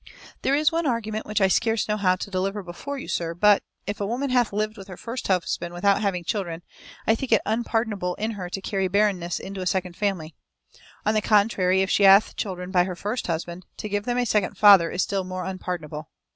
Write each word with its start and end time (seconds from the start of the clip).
There 0.41 0.55
is 0.55 0.71
one 0.71 0.87
argument 0.87 1.27
which 1.27 1.41
I 1.41 1.47
scarce 1.47 1.87
know 1.87 1.95
how 1.95 2.15
to 2.15 2.31
deliver 2.31 2.63
before 2.63 2.97
you, 2.97 3.07
sir; 3.07 3.35
but 3.35 3.61
if 3.85 4.01
a 4.01 4.07
woman 4.07 4.31
hath 4.31 4.51
lived 4.51 4.75
with 4.75 4.87
her 4.87 4.97
first 4.97 5.27
husband 5.27 5.75
without 5.75 6.01
having 6.01 6.23
children, 6.23 6.63
I 7.05 7.13
think 7.13 7.31
it 7.31 7.41
unpardonable 7.45 8.15
in 8.15 8.31
her 8.31 8.49
to 8.49 8.61
carry 8.61 8.87
barrenness 8.87 9.39
into 9.39 9.61
a 9.61 9.67
second 9.67 9.95
family. 9.95 10.33
On 11.05 11.13
the 11.13 11.21
contrary, 11.21 11.83
if 11.83 11.91
she 11.91 12.01
hath 12.01 12.35
children 12.35 12.71
by 12.71 12.85
her 12.85 12.95
first 12.95 13.27
husband, 13.27 13.67
to 13.77 13.87
give 13.89 14.05
them 14.05 14.17
a 14.17 14.25
second 14.25 14.57
father 14.57 14.89
is 14.89 15.03
still 15.03 15.23
more 15.23 15.45
unpardonable." 15.45 16.09